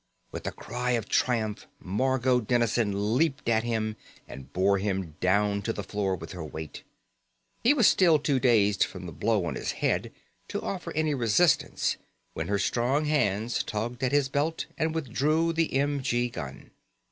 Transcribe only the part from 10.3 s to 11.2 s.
to offer any